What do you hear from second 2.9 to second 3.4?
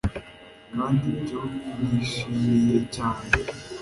cyane